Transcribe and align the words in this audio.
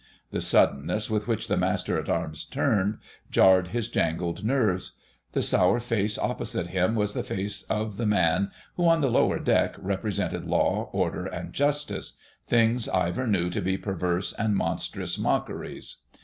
The 0.31 0.41
suddenness 0.41 1.11
with 1.11 1.27
which 1.27 1.47
the 1.47 1.55
Master 1.57 1.99
at 1.99 2.09
Arms 2.09 2.43
turned 2.43 2.97
jarred 3.29 3.67
his 3.67 3.87
jangled 3.87 4.43
nerves; 4.43 4.93
the 5.33 5.43
sour 5.43 5.79
face 5.79 6.17
opposite 6.17 6.69
him 6.69 6.95
was 6.95 7.13
the 7.13 7.21
face 7.21 7.61
of 7.69 7.97
the 7.97 8.07
man 8.07 8.49
who, 8.77 8.87
on 8.87 9.01
the 9.01 9.11
Lower 9.11 9.37
Deck, 9.37 9.75
represented 9.77 10.45
Law, 10.45 10.89
Order, 10.91 11.27
and 11.27 11.53
Justice, 11.53 12.17
things 12.47 12.89
Ivor 12.89 13.27
knew 13.27 13.51
to 13.51 13.61
be 13.61 13.77
perverse 13.77 14.33
and 14.33 14.55
monstrous 14.55 15.19
mockeries. 15.19 15.97